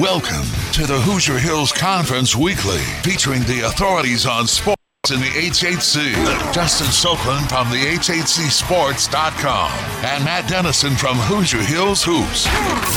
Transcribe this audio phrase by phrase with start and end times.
[0.00, 4.82] Welcome to the Hoosier Hills Conference Weekly, featuring the authorities on sports
[5.12, 6.52] in the HHC.
[6.52, 9.70] Justin Soakland from the HHCSports.com
[10.04, 12.42] and Matt Dennison from Hoosier Hills Hoops.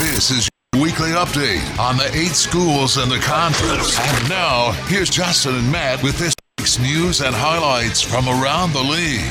[0.00, 3.96] This is your weekly update on the eight schools in the conference.
[3.96, 8.82] And now, here's Justin and Matt with this week's news and highlights from around the
[8.82, 9.30] league.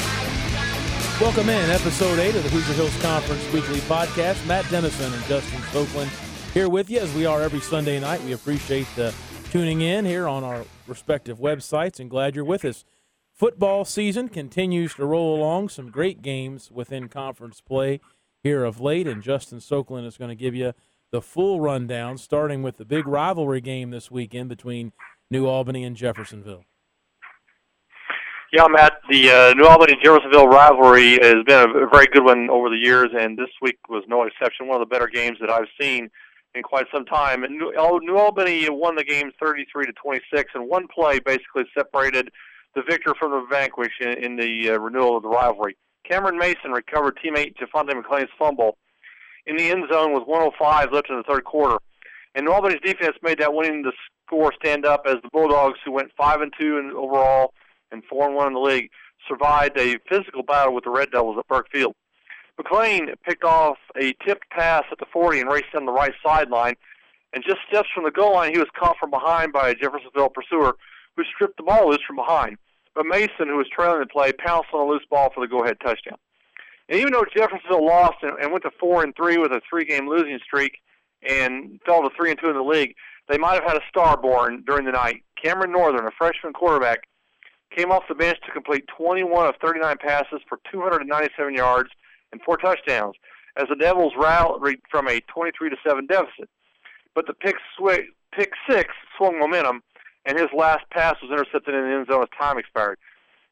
[1.20, 4.46] Welcome in, episode 8 of the Hoosier Hills Conference Weekly Podcast.
[4.48, 6.10] Matt Dennison and Justin Soakland
[6.58, 8.20] here with you as we are every Sunday night.
[8.24, 9.12] We appreciate uh,
[9.52, 12.84] tuning in here on our respective websites and glad you're with us.
[13.32, 15.70] Football season continues to roll along.
[15.70, 18.00] Some great games within conference play
[18.42, 20.74] here of late, and Justin Soakland is going to give you
[21.12, 24.94] the full rundown, starting with the big rivalry game this weekend between
[25.30, 26.64] New Albany and Jeffersonville.
[28.52, 32.50] Yeah, Matt, the uh, New Albany and Jeffersonville rivalry has been a very good one
[32.50, 34.68] over the years, and this week was no exception.
[34.68, 36.10] One of the better games that I've seen
[36.56, 37.44] in quite some time.
[37.44, 37.74] And New,
[38.18, 42.30] Albany won the game 33 to 26, and one play basically separated
[42.76, 45.78] the victor from the vanquished in, in the uh, renewal of the rivalry.
[46.08, 48.78] Cameron Mason recovered teammate Jafonte McLean's fumble
[49.46, 51.78] in the end zone with 105 left in the third quarter.
[52.36, 53.94] And New Albany's defense made that winning the
[54.26, 57.54] score stand up as the Bulldogs, who went five and two in overall
[57.92, 58.90] and four and one in the league,
[59.28, 61.96] survived a physical battle with the Red Devils at Burke Field.
[62.58, 66.76] McLean picked off a tipped pass at the 40 and raced down the right sideline.
[67.34, 70.30] And just steps from the goal line, he was caught from behind by a Jeffersonville
[70.30, 70.76] pursuer
[71.16, 72.58] who stripped the ball loose from behind.
[72.96, 75.78] But Mason, who was trailing the play, pounced on a loose ball for the go-ahead
[75.84, 76.18] touchdown.
[76.90, 80.08] And even though Jeffersonville lost and, and went to four and three with a three-game
[80.08, 80.80] losing streak
[81.28, 82.96] and fell to three and two in the league,
[83.28, 85.22] they might have had a star born during the night.
[85.42, 87.02] Cameron Northern, a freshman quarterback,
[87.76, 91.90] came off the bench to complete 21 of 39 passes for 297 yards
[92.32, 93.16] and four touchdowns
[93.58, 96.50] as the Devils rallied from a 23 to 7 deficit.
[97.16, 99.82] But the pick, sw- pick six swung momentum,
[100.26, 103.00] and his last pass was intercepted in the end zone as time expired.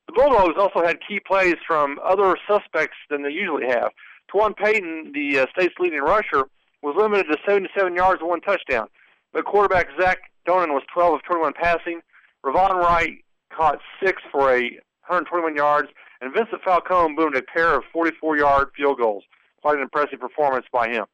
[0.07, 3.89] The Bulldogs also had key plays from other suspects than they usually have.
[4.31, 6.43] Twan Payton, the uh, state's leading rusher,
[6.81, 8.87] was limited to 77 yards and one touchdown.
[9.33, 12.01] The quarterback, Zach Donan, was 12 of 21 passing.
[12.45, 13.17] Ravon Wright
[13.51, 14.61] caught six for a
[15.07, 15.89] 121 yards
[16.21, 19.23] and Vincent Falcone boomed a pair of 44-yard field goals.
[19.61, 21.05] Quite an impressive performance by him.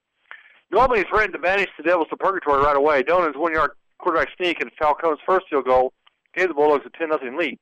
[0.76, 3.04] Albany threatened to banish the Devils to purgatory right away.
[3.04, 5.94] Donan's one-yard quarterback sneak and Falcone's first field goal
[6.36, 7.60] gave the Bulldogs a 10-0 lead.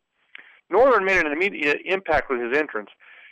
[0.70, 2.90] Northern made an immediate impact with his entrance.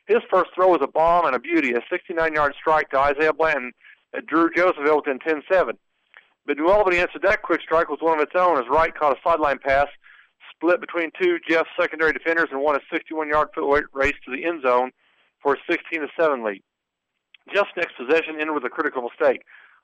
[0.07, 3.71] His first throw was a bomb and a beauty, a 69-yard strike to Isaiah Blanton
[4.13, 5.73] that drew Jeffersonville within 10-7.
[6.45, 9.17] But New Albany answered that quick strike with one of its own as Wright caught
[9.17, 9.87] a sideline pass
[10.57, 14.63] split between two Jeff secondary defenders and won a 61-yard foot race to the end
[14.63, 14.91] zone
[15.41, 16.61] for a 16 7 lead.
[17.53, 19.43] Jeff's next possession ended with a critical mistake.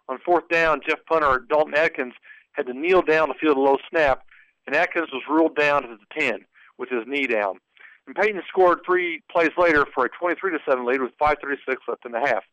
[0.10, 2.14] On fourth down, Jeff punter Dalton Atkins
[2.54, 4.24] had to kneel down to field a low snap,
[4.68, 6.40] and Atkins was ruled down to the 10
[6.78, 7.60] with his knee down.
[8.06, 12.12] And Payton scored three plays later for a 23 7 lead with 5:36 left in
[12.12, 12.44] the half.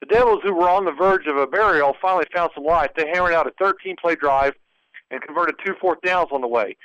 [0.00, 2.90] The Devils, who were on the verge of a burial, finally found some life.
[2.94, 4.54] They hammered out a 13-play drive
[5.10, 6.76] and converted two fourth downs on the way.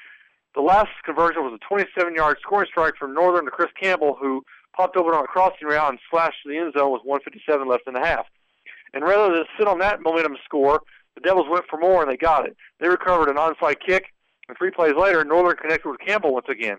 [0.56, 4.44] The last conversion was a 27-yard scoring strike from Northern to Chris Campbell, who
[4.76, 7.88] popped over on a crossing route and slashed to the end zone with 157 left
[7.88, 8.26] in the half.
[8.94, 10.82] And rather than sit on that momentum score,
[11.16, 12.56] the Devils went for more and they got it.
[12.80, 14.06] They recovered an onside kick,
[14.48, 16.78] and three plays later, Northern connected with Campbell once again.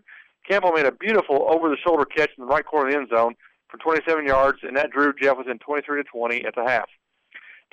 [0.48, 3.34] Campbell made a beautiful over-the-shoulder catch in the right corner of the end zone
[3.68, 6.88] for 27 yards, and that drew Jeff within 23 to 20 at the half.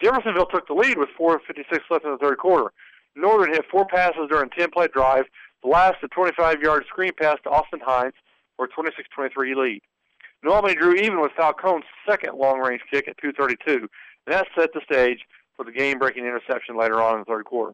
[0.01, 2.71] Jeffersonville took the lead with 4:56 left in the third quarter.
[3.15, 5.25] Northern hit four passes during a 10-play drive
[5.63, 8.13] The last, a 25-yard screen pass to Austin Hines
[8.55, 9.81] for a 26-23 lead.
[10.43, 13.87] New Albany drew even with Falcone's second long-range kick at 2:32, and
[14.27, 15.19] that set the stage
[15.55, 17.73] for the game-breaking interception later on in the third quarter.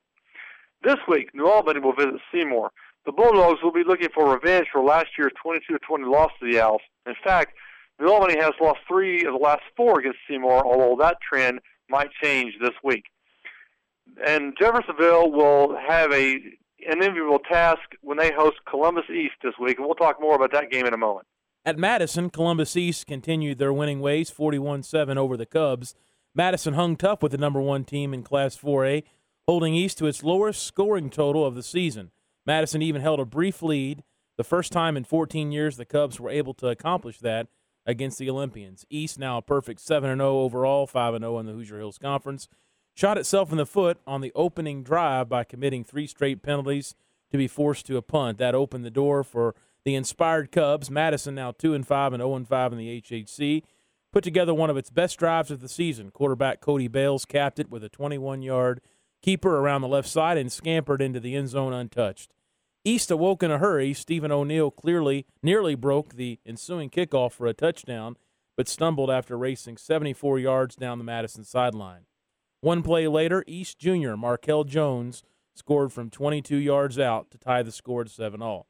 [0.81, 2.71] This week, New Albany will visit Seymour.
[3.05, 6.81] The Bulldogs will be looking for revenge for last year's 22-20 loss to the Owls.
[7.05, 7.53] In fact,
[7.99, 11.59] New Albany has lost three of the last four against Seymour, although that trend
[11.89, 13.03] might change this week.
[14.25, 16.39] And Jeffersonville will have a
[16.89, 20.51] an enviable task when they host Columbus East this week, and we'll talk more about
[20.51, 21.27] that game in a moment.
[21.65, 25.95] At Madison, Columbus East continued their winning ways, 41 7 over the Cubs.
[26.35, 29.03] Madison hung tough with the number one team in Class 4A,
[29.47, 32.11] holding East to its lowest scoring total of the season.
[32.45, 34.03] Madison even held a brief lead,
[34.37, 37.47] the first time in 14 years the Cubs were able to accomplish that
[37.85, 38.85] against the Olympians.
[38.89, 42.49] East now a perfect 7 0 overall, 5 0 in the Hoosier Hills Conference
[42.93, 46.95] shot itself in the foot on the opening drive by committing three straight penalties
[47.31, 48.37] to be forced to a punt.
[48.37, 49.55] That opened the door for
[49.85, 50.89] the inspired Cubs.
[50.89, 53.63] Madison now 2 and 5 and 0 and 5 in the HHC.
[54.11, 56.11] Put together one of its best drives of the season.
[56.11, 58.79] Quarterback Cody Bales capped it with a 21 yard,
[59.21, 62.31] keeper around the left side and scampered into the end zone untouched.
[62.85, 63.93] East awoke in a hurry.
[63.93, 68.17] Stephen O'Neill clearly nearly broke the ensuing kickoff for a touchdown,
[68.55, 72.05] but stumbled after racing 74 yards down the Madison sideline.
[72.63, 77.73] One play later, East junior Markel Jones scored from 22 yards out to tie the
[77.73, 78.67] score at 7 all.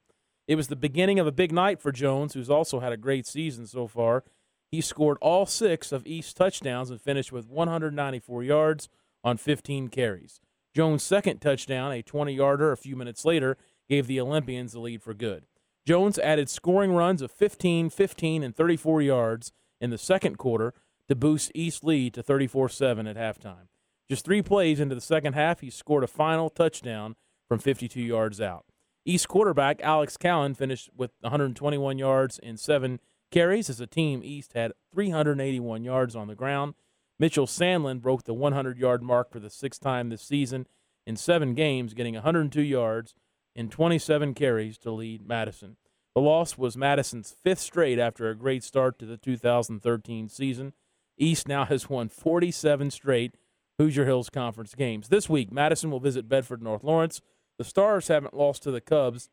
[0.48, 3.28] It was the beginning of a big night for Jones, who's also had a great
[3.28, 4.24] season so far.
[4.72, 8.90] He scored all six of East's touchdowns and finished with 194 yards
[9.24, 10.40] on 15 carries.
[10.74, 13.58] Jones' second touchdown, a 20 yarder a few minutes later,
[13.88, 15.46] gave the Olympians the lead for good.
[15.86, 20.74] Jones added scoring runs of 15, 15, and 34 yards in the second quarter
[21.08, 23.68] to boost East lead to 34 7 at halftime.
[24.10, 27.16] Just three plays into the second half, he scored a final touchdown
[27.48, 28.66] from 52 yards out.
[29.06, 33.00] East quarterback Alex Cowan finished with 121 yards and seven
[33.32, 33.70] carries.
[33.70, 36.76] As the team, East had 381 yards on the ground.
[37.20, 40.68] Mitchell Sandlin broke the 100 yard mark for the sixth time this season
[41.06, 43.14] in seven games, getting 102 yards
[43.56, 45.78] in 27 carries to lead Madison.
[46.16, 50.74] The loss was Madison's fifth straight after a great start to the 2013 season.
[51.18, 53.36] East now has won 47 straight
[53.78, 55.10] Hoosier Hills Conference games.
[55.10, 57.22] This week, Madison will visit Bedford North Lawrence.
[57.58, 59.30] The Stars haven't lost to the Cubs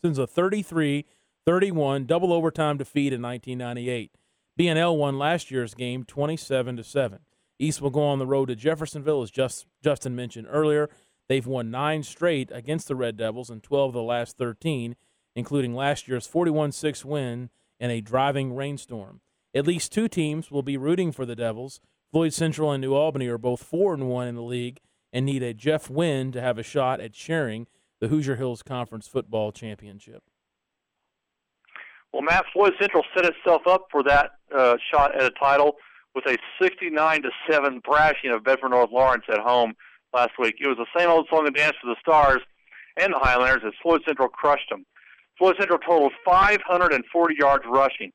[0.00, 1.04] since a 33
[1.46, 4.12] 31 double overtime defeat in 1998.
[4.58, 7.20] BNL won last year's game 27 to 7.
[7.58, 10.90] East will go on the road to Jeffersonville, as just, Justin mentioned earlier.
[11.28, 14.96] They've won nine straight against the Red Devils and 12 of the last 13,
[15.34, 17.50] including last year's 41 6 win
[17.80, 19.20] in a driving rainstorm.
[19.54, 21.80] At least two teams will be rooting for the Devils.
[22.10, 24.80] Floyd Central and New Albany are both 4 and 1 in the league
[25.12, 27.66] and need a Jeff win to have a shot at sharing
[28.00, 30.22] the Hoosier Hills Conference Football Championship.
[32.12, 35.76] Well, Matt Floyd Central set itself up for that uh, shot at a title
[36.14, 39.74] with a 69 to seven thrashing of Bedford North Lawrence at home
[40.14, 40.54] last week.
[40.60, 42.40] It was the same old song and dance for the Stars
[42.96, 44.86] and the Highlanders as Floyd Central crushed them.
[45.36, 48.10] Floyd Central totaled 540 yards rushing,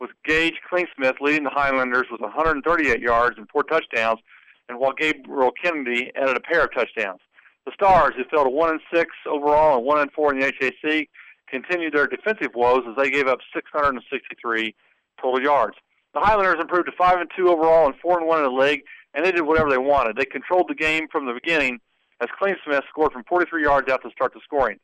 [0.00, 4.20] with Gage Klingsmith leading the Highlanders with 138 yards and four touchdowns,
[4.68, 7.20] and while Gabriel Kennedy added a pair of touchdowns.
[7.64, 10.52] The Stars, who fell to one and six overall and one and four in the
[10.52, 11.08] HHC,
[11.48, 14.74] continued their defensive woes as they gave up 663
[15.20, 15.76] total yards.
[16.14, 18.82] The Highlanders improved to five and two overall and four and one in the league,
[19.14, 20.16] and they did whatever they wanted.
[20.16, 21.80] They controlled the game from the beginning
[22.20, 24.78] as Klingsmith scored from 43 yards out to start the scoring.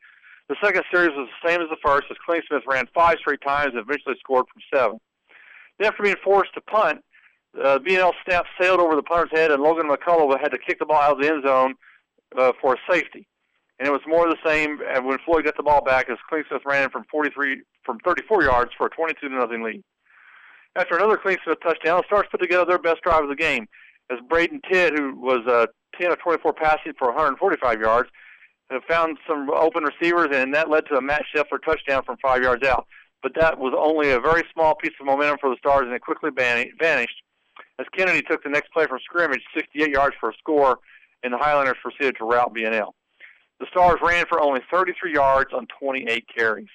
[0.49, 3.71] The second series was the same as the first as Klingsmith ran five straight times
[3.73, 4.99] and eventually scored from seven.
[5.79, 6.99] Then after being forced to punt,
[7.61, 10.85] uh, BNL snap sailed over the punter's head, and Logan McCullough had to kick the
[10.85, 11.75] ball out of the end zone
[12.37, 13.27] uh, for a safety.
[13.79, 16.89] And it was more the same when Floyd got the ball back as Klingsmith ran
[16.89, 19.83] from 43 from 34 yards for a 22 to nothing lead.
[20.75, 23.67] After another Klingsmith touchdown, the Stars put together their best drive of the game
[24.11, 25.67] as Braden Tidd, who was uh,
[25.99, 28.09] 10 of 24 passing for 145 yards,
[28.87, 32.65] found some open receivers, and that led to a Matt Scheffler touchdown from five yards
[32.65, 32.87] out.
[33.21, 36.01] But that was only a very small piece of momentum for the Stars, and it
[36.01, 37.23] quickly vanished
[37.79, 40.79] as Kennedy took the next play from scrimmage, 68 yards for a score,
[41.23, 42.91] and the Highlanders proceeded to rout BNL.
[43.59, 46.67] The Stars ran for only 33 yards on 28 carries.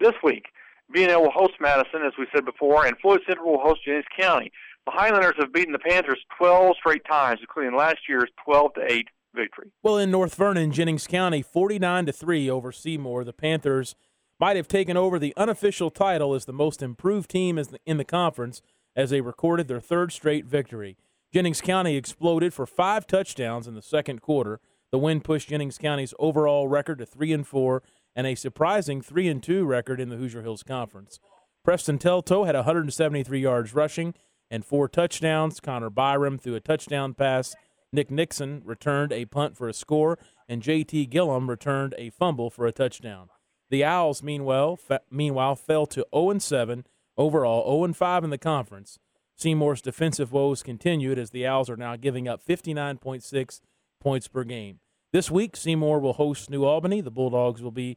[0.00, 0.46] This week,
[0.94, 4.52] BNL will host Madison, as we said before, and Floyd Central will host Jennings County.
[4.86, 9.08] The Highlanders have beaten the Panthers 12 straight times, including last year's 12 to 8
[9.34, 9.70] victory.
[9.82, 13.24] Well, in North Vernon, Jennings County, 49 to 3 over Seymour.
[13.24, 13.94] The Panthers
[14.38, 18.62] might have taken over the unofficial title as the most improved team in the conference
[18.96, 20.96] as they recorded their third straight victory.
[21.32, 24.60] Jennings County exploded for five touchdowns in the second quarter.
[24.90, 27.82] The win pushed Jennings County's overall record to three and four,
[28.16, 31.20] and a surprising three and two record in the Hoosier Hills Conference.
[31.62, 34.14] Preston Telto had 173 yards rushing
[34.50, 35.60] and four touchdowns.
[35.60, 37.54] Connor Byram threw a touchdown pass.
[37.92, 40.18] Nick Nixon returned a punt for a score,
[40.48, 41.06] and J.T.
[41.06, 43.28] Gillum returned a fumble for a touchdown.
[43.70, 48.98] The Owls, meanwhile, fa- meanwhile fell to 0 7 overall, 0 5 in the conference.
[49.36, 53.60] Seymour's defensive woes continued as the Owls are now giving up 59.6
[54.00, 54.80] points per game.
[55.12, 57.00] This week, Seymour will host New Albany.
[57.00, 57.96] The Bulldogs will be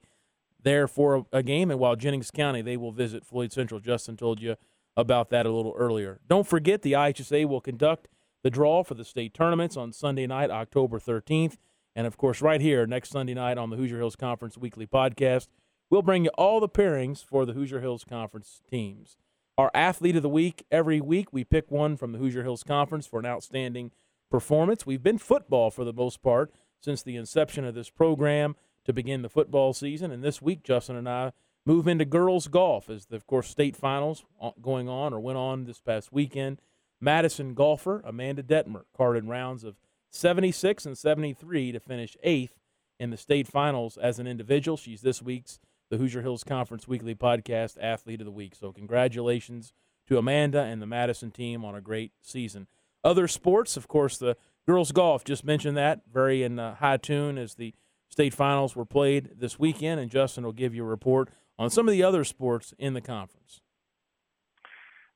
[0.62, 3.80] there for a, game, and while Jennings County, they will visit Floyd Central.
[3.80, 4.56] Justin told you
[4.96, 6.20] about that a little earlier.
[6.28, 8.08] Don't forget, the IHSA will conduct
[8.44, 11.58] the draw for the state tournaments on Sunday night, October 13th.
[11.96, 15.48] And of course, right here next Sunday night on the Hoosier Hills Conference Weekly Podcast,
[15.90, 19.18] we'll bring you all the pairings for the Hoosier Hills Conference teams.
[19.58, 23.06] Our athlete of the week every week, we pick one from the Hoosier Hills Conference
[23.06, 23.92] for an outstanding
[24.32, 24.86] performance.
[24.86, 29.22] We've been football for the most part since the inception of this program to begin
[29.22, 30.12] the football season.
[30.12, 31.32] And this week, Justin and I
[31.66, 34.26] move into girls golf as the, of course, state finals
[34.62, 36.60] going on or went on this past weekend.
[37.04, 39.76] Madison golfer Amanda Detmer carded rounds of
[40.10, 42.58] 76 and 73 to finish eighth
[43.00, 44.78] in the state finals as an individual.
[44.78, 48.56] She's this week's the Hoosier Hills Conference Weekly Podcast Athlete of the Week.
[48.56, 49.74] So, congratulations
[50.08, 52.68] to Amanda and the Madison team on a great season.
[53.04, 55.26] Other sports, of course, the girls golf.
[55.26, 57.74] Just mentioned that very in uh, high tune as the
[58.08, 61.30] state finals were played this weekend, and Justin will give you a report
[61.60, 63.60] on some of the other sports in the conference.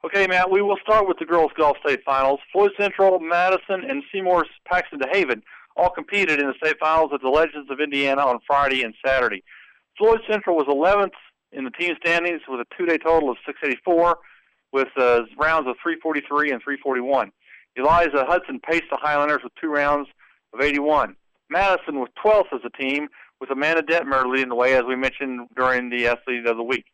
[0.07, 2.39] Okay, Matt, we will start with the girls golf state finals.
[2.53, 5.41] Floyd Central, Madison, and Seymour's Paxton DeHaven
[5.75, 9.43] all competed in the state finals at the Legends of Indiana on Friday and Saturday.
[9.97, 11.11] Floyd Central was 11th
[11.51, 14.17] in the team standings with a two-day total of 684
[14.71, 17.29] with uh, rounds of 343 and 341.
[17.75, 20.07] Eliza Hudson paced the Highlanders with two rounds
[20.53, 21.17] of 81.
[21.49, 23.09] Madison was 12th as a team
[23.41, 26.85] with Amanda Detmer leading the way, as we mentioned during the athlete of the week.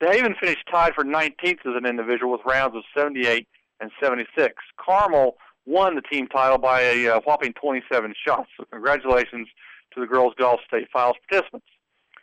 [0.00, 3.48] They even finished tied for 19th as an individual with rounds of 78
[3.80, 4.54] and 76.
[4.78, 8.48] Carmel won the team title by a uh, whopping 27 shots.
[8.56, 9.48] So congratulations
[9.94, 11.66] to the girls golf state finals participants.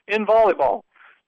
[0.08, 0.82] In volleyball,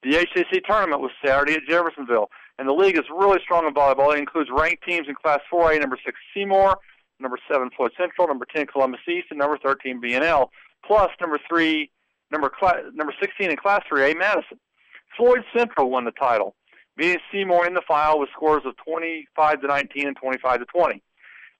[0.03, 4.13] the HHC tournament was Saturday at Jeffersonville, and the league is really strong in volleyball.
[4.13, 6.77] It includes ranked teams in Class 4A, number 6 Seymour,
[7.19, 10.49] number 7 Floyd Central, number 10 Columbus East, and number 13 BNL,
[10.85, 11.89] plus number 3,
[12.31, 12.51] number,
[12.93, 14.59] number 16 in Class 3A Madison.
[15.17, 16.55] Floyd Central won the title,
[16.97, 21.01] beating Seymour in the final with scores of 25 to 19 and 25 to 20.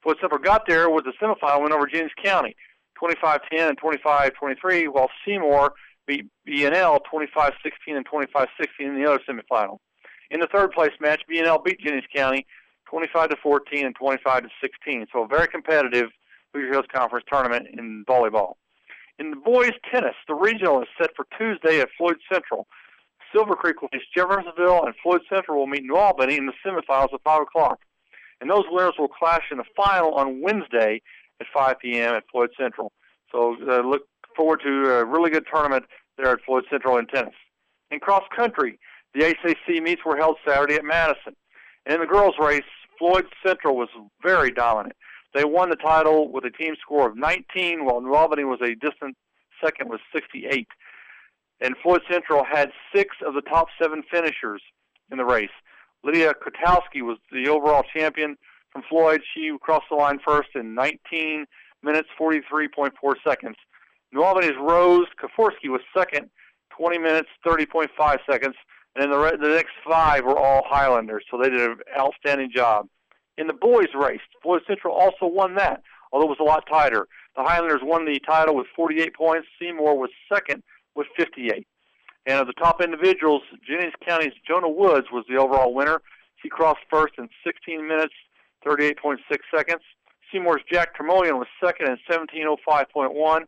[0.03, 2.55] Floyd Central got there with the semifinal win over Jennings County,
[3.01, 5.73] 25-10 and 25-23, while Seymour
[6.07, 7.51] beat BNL 25-16
[7.87, 8.47] and 25-16
[8.79, 9.77] in the other semifinal.
[10.31, 12.45] In the third place match, BNL beat Jennings County
[12.89, 15.07] 25 to 14 and 25 to 16.
[15.11, 16.09] So a very competitive
[16.53, 18.53] Hoosier Hills Conference tournament in volleyball.
[19.17, 22.67] In the boys tennis, the regional is set for Tuesday at Floyd Central.
[23.35, 27.13] Silver Creek will face Jeffersonville, and Floyd Central will meet New Albany in the semifinals
[27.13, 27.79] at 5 o'clock.
[28.39, 31.01] And those winners will clash in the final on Wednesday
[31.41, 32.15] at 5 p.m.
[32.15, 32.93] at Floyd Central.
[33.31, 34.03] So uh, look
[34.35, 35.85] forward to a really good tournament
[36.17, 37.33] there at Floyd Central in tennis.
[37.91, 38.79] In cross country,
[39.13, 41.35] the ACC meets were held Saturday at Madison.
[41.85, 42.63] And in the girls' race,
[42.97, 43.89] Floyd Central was
[44.23, 44.95] very dominant.
[45.33, 48.75] They won the title with a team score of 19, while New Albany was a
[48.75, 49.17] distant
[49.61, 50.67] second with 68.
[51.61, 54.61] And Floyd Central had six of the top seven finishers
[55.11, 55.49] in the race.
[56.03, 58.37] Lydia Kotowski was the overall champion
[58.71, 59.21] from Floyd.
[59.33, 61.45] She crossed the line first in 19
[61.81, 62.91] minutes 43.4
[63.25, 63.55] seconds.
[64.11, 66.29] New Albany's Rose Kaforsky was second,
[66.77, 68.55] 20 minutes 30.5 seconds,
[68.95, 72.87] and then the, the next five were all Highlanders, so they did an outstanding job.
[73.37, 75.81] In the boys' race, Floyd Central also won that,
[76.11, 77.07] although it was a lot tighter.
[77.35, 79.47] The Highlanders won the title with 48 points.
[79.59, 80.63] Seymour was second
[80.95, 81.67] with 58.
[82.25, 86.01] And of the top individuals, Jennings County's Jonah Woods was the overall winner.
[86.41, 88.13] She crossed first in 16 minutes,
[88.65, 89.17] 38.6
[89.53, 89.81] seconds.
[90.31, 93.41] Seymour's Jack Tremoyan was second in 17.05.1,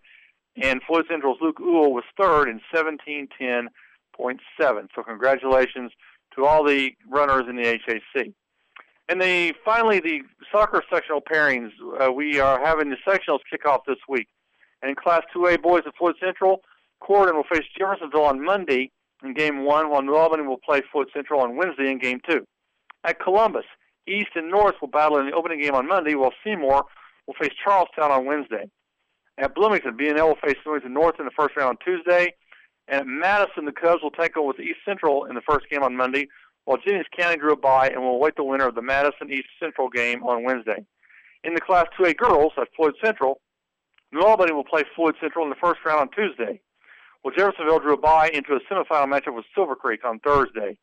[0.62, 3.70] and Floyd Central's Luke Uhl was third in 17.10.7.
[4.96, 5.92] So congratulations
[6.36, 8.34] to all the runners in the HHC.
[9.10, 11.72] And the finally the soccer sectional pairings.
[12.00, 14.27] Uh, we are having the sectionals kick off this week.
[14.82, 16.62] And in Class 2A boys at Floyd Central,
[17.01, 18.92] Corydon will face Jeffersonville on Monday
[19.24, 22.46] in Game 1, while New Albany will play Floyd Central on Wednesday in Game 2.
[23.04, 23.66] At Columbus,
[24.08, 26.86] East and North will battle in the opening game on Monday, while Seymour
[27.25, 28.70] will face Charlestown on Wednesday.
[29.38, 32.34] At Bloomington, BNL will face Bloomington North in the first round on Tuesday.
[32.88, 35.84] And at Madison, the Cubs will take on with East Central in the first game
[35.84, 36.27] on Monday,
[36.66, 39.48] while Jennings County drew a bye and will await the winner of the Madison East
[39.60, 40.86] Central game on Wednesday.
[41.44, 43.42] In the Class 2A girls at Floyd Central,
[44.12, 46.62] New Albany will play Floyd Central in the first round on Tuesday.
[47.24, 50.78] Well, Jeffersonville drew a bye into a semifinal matchup with Silver Creek on Thursday.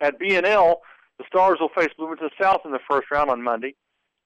[0.00, 0.76] At BNL,
[1.18, 3.74] the Stars will face Bloomington South in the first round on Monday.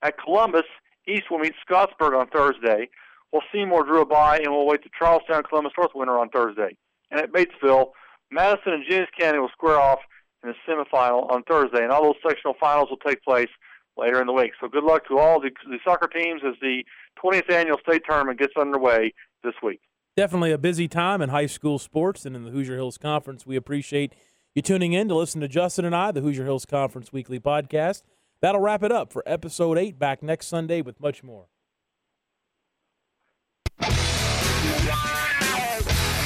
[0.02, 0.64] At Columbus,
[1.08, 2.88] East will meet Scottsburg on Thursday,
[3.30, 6.76] while Seymour drew a bye and will wait the Charlestown Columbus North winner on Thursday.
[7.10, 7.90] And at Batesville,
[8.30, 10.00] Madison and Jennings County will square off
[10.42, 13.48] in the semifinal on Thursday, and all those sectional finals will take place
[13.96, 14.52] later in the week.
[14.60, 16.84] So good luck to all the, the soccer teams as the
[17.22, 19.80] 20th annual state tournament gets underway this week.
[20.16, 23.44] Definitely a busy time in high school sports and in the Hoosier Hills Conference.
[23.44, 24.14] We appreciate
[24.54, 28.02] you tuning in to listen to Justin and I, the Hoosier Hills Conference Weekly Podcast.
[28.40, 29.98] That'll wrap it up for episode 8.
[29.98, 31.48] Back next Sunday with much more.